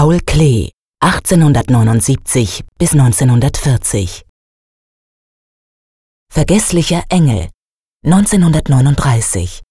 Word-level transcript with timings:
Paul 0.00 0.20
Klee, 0.20 0.70
1879 1.00 2.62
bis 2.78 2.92
1940. 2.92 4.22
Vergesslicher 6.32 7.02
Engel, 7.08 7.48
1939. 8.04 9.62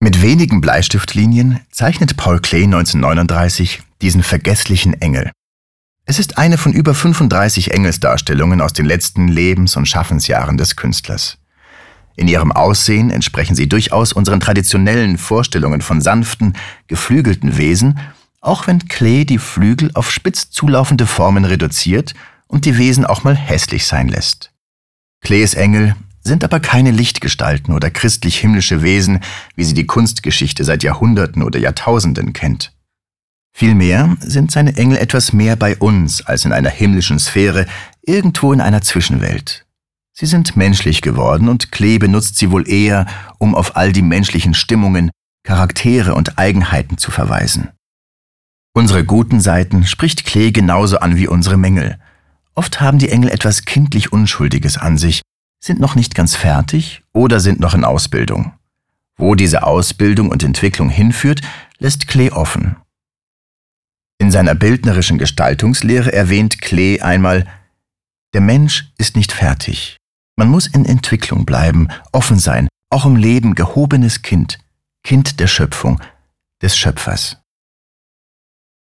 Mit 0.00 0.20
wenigen 0.20 0.60
Bleistiftlinien 0.60 1.60
zeichnet 1.70 2.16
Paul 2.16 2.40
Klee 2.40 2.64
1939 2.64 3.84
diesen 4.02 4.24
vergesslichen 4.24 5.00
Engel. 5.00 5.30
Es 6.06 6.18
ist 6.18 6.38
eine 6.38 6.58
von 6.58 6.72
über 6.72 6.92
35 6.92 7.70
Engelsdarstellungen 7.70 8.60
aus 8.60 8.72
den 8.72 8.86
letzten 8.86 9.28
Lebens- 9.28 9.76
und 9.76 9.86
Schaffensjahren 9.86 10.58
des 10.58 10.74
Künstlers. 10.74 11.38
In 12.18 12.26
ihrem 12.26 12.50
Aussehen 12.50 13.10
entsprechen 13.10 13.54
sie 13.54 13.68
durchaus 13.68 14.12
unseren 14.12 14.40
traditionellen 14.40 15.18
Vorstellungen 15.18 15.80
von 15.80 16.00
sanften, 16.00 16.54
geflügelten 16.88 17.56
Wesen, 17.56 18.00
auch 18.40 18.66
wenn 18.66 18.88
Klee 18.88 19.24
die 19.24 19.38
Flügel 19.38 19.92
auf 19.94 20.10
spitz 20.10 20.50
zulaufende 20.50 21.06
Formen 21.06 21.44
reduziert 21.44 22.14
und 22.48 22.64
die 22.64 22.76
Wesen 22.76 23.06
auch 23.06 23.22
mal 23.22 23.36
hässlich 23.36 23.86
sein 23.86 24.08
lässt. 24.08 24.50
Klees 25.20 25.54
Engel 25.54 25.94
sind 26.20 26.42
aber 26.42 26.58
keine 26.58 26.90
Lichtgestalten 26.90 27.72
oder 27.72 27.88
christlich-himmlische 27.88 28.82
Wesen, 28.82 29.20
wie 29.54 29.62
sie 29.62 29.74
die 29.74 29.86
Kunstgeschichte 29.86 30.64
seit 30.64 30.82
Jahrhunderten 30.82 31.44
oder 31.44 31.60
Jahrtausenden 31.60 32.32
kennt. 32.32 32.72
Vielmehr 33.52 34.16
sind 34.18 34.50
seine 34.50 34.76
Engel 34.76 34.98
etwas 34.98 35.32
mehr 35.32 35.54
bei 35.54 35.76
uns 35.76 36.26
als 36.26 36.44
in 36.44 36.52
einer 36.52 36.70
himmlischen 36.70 37.20
Sphäre, 37.20 37.66
irgendwo 38.02 38.52
in 38.52 38.60
einer 38.60 38.82
Zwischenwelt. 38.82 39.67
Sie 40.20 40.26
sind 40.26 40.56
menschlich 40.56 41.00
geworden 41.00 41.48
und 41.48 41.70
Klee 41.70 41.98
benutzt 41.98 42.38
sie 42.38 42.50
wohl 42.50 42.68
eher, 42.68 43.06
um 43.38 43.54
auf 43.54 43.76
all 43.76 43.92
die 43.92 44.02
menschlichen 44.02 44.52
Stimmungen, 44.52 45.12
Charaktere 45.44 46.16
und 46.16 46.40
Eigenheiten 46.40 46.98
zu 46.98 47.12
verweisen. 47.12 47.68
Unsere 48.74 49.04
guten 49.04 49.40
Seiten 49.40 49.86
spricht 49.86 50.24
Klee 50.24 50.50
genauso 50.50 50.98
an 50.98 51.16
wie 51.16 51.28
unsere 51.28 51.56
Mängel. 51.56 52.00
Oft 52.56 52.80
haben 52.80 52.98
die 52.98 53.10
Engel 53.10 53.30
etwas 53.30 53.64
kindlich 53.64 54.10
Unschuldiges 54.10 54.76
an 54.76 54.98
sich, 54.98 55.22
sind 55.62 55.78
noch 55.78 55.94
nicht 55.94 56.16
ganz 56.16 56.34
fertig 56.34 57.04
oder 57.12 57.38
sind 57.38 57.60
noch 57.60 57.74
in 57.74 57.84
Ausbildung. 57.84 58.54
Wo 59.18 59.36
diese 59.36 59.62
Ausbildung 59.62 60.32
und 60.32 60.42
Entwicklung 60.42 60.90
hinführt, 60.90 61.42
lässt 61.78 62.08
Klee 62.08 62.32
offen. 62.32 62.74
In 64.18 64.32
seiner 64.32 64.56
bildnerischen 64.56 65.18
Gestaltungslehre 65.18 66.12
erwähnt 66.12 66.60
Klee 66.60 67.02
einmal, 67.02 67.46
der 68.34 68.40
Mensch 68.40 68.92
ist 68.98 69.14
nicht 69.14 69.30
fertig. 69.30 69.97
Man 70.38 70.50
muss 70.50 70.68
in 70.68 70.84
Entwicklung 70.84 71.44
bleiben, 71.44 71.88
offen 72.12 72.38
sein, 72.38 72.68
auch 72.90 73.04
im 73.04 73.16
Leben 73.16 73.56
gehobenes 73.56 74.22
Kind, 74.22 74.60
Kind 75.02 75.40
der 75.40 75.48
Schöpfung, 75.48 76.00
des 76.62 76.76
Schöpfers. 76.76 77.38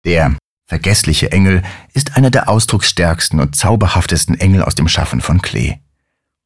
Der 0.04 0.36
vergessliche 0.66 1.32
Engel 1.32 1.62
ist 1.94 2.18
einer 2.18 2.32
der 2.32 2.50
ausdrucksstärksten 2.50 3.40
und 3.40 3.56
zauberhaftesten 3.56 4.34
Engel 4.40 4.64
aus 4.64 4.74
dem 4.74 4.88
Schaffen 4.88 5.22
von 5.22 5.44
Klee. 5.44 5.78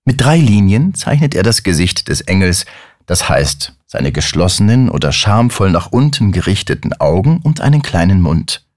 Mit 0.04 0.20
drei 0.20 0.40
Linien 0.40 0.94
zeichnet 0.94 1.36
er 1.36 1.44
das 1.44 1.64
Gesicht 1.64 2.10
des 2.10 2.20
Engels, 2.20 2.66
das 3.06 3.30
heißt 3.30 3.78
seine 3.86 4.12
geschlossenen 4.12 4.90
oder 4.90 5.14
schamvoll 5.14 5.72
nach 5.72 5.90
unten 5.94 6.34
gerichteten 6.34 6.92
Augen 7.00 7.40
und 7.44 7.62
einen 7.62 7.82
kleinen 7.82 8.20
Mund. 8.20 8.68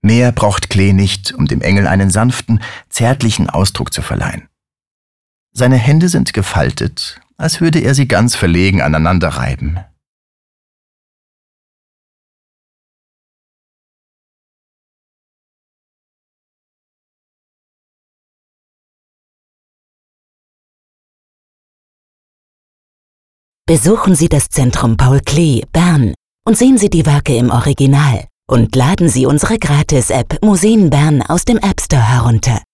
Mehr 0.00 0.32
braucht 0.32 0.70
Klee 0.70 0.94
nicht, 0.94 1.32
um 1.34 1.44
dem 1.44 1.60
Engel 1.60 1.86
einen 1.86 2.08
sanften, 2.08 2.62
zärtlichen 2.88 3.50
Ausdruck 3.50 3.92
zu 3.92 4.00
verleihen. 4.00 4.48
Seine 5.58 5.76
Hände 5.76 6.10
sind 6.10 6.34
gefaltet, 6.34 7.18
als 7.38 7.62
würde 7.62 7.78
er 7.78 7.94
sie 7.94 8.06
ganz 8.06 8.36
verlegen 8.36 8.82
aneinander 8.82 9.28
reiben. 9.28 9.78
Besuchen 23.64 24.14
Sie 24.14 24.28
das 24.28 24.50
Zentrum 24.50 24.98
Paul 24.98 25.20
Klee, 25.20 25.62
Bern 25.72 26.12
und 26.46 26.58
sehen 26.58 26.76
Sie 26.76 26.90
die 26.90 27.06
Werke 27.06 27.34
im 27.34 27.48
Original 27.48 28.28
und 28.46 28.76
laden 28.76 29.08
Sie 29.08 29.24
unsere 29.24 29.58
Gratis-App 29.58 30.44
Museen 30.44 30.90
Bern 30.90 31.22
aus 31.22 31.46
dem 31.46 31.56
App 31.56 31.80
Store 31.80 32.06
herunter. 32.06 32.65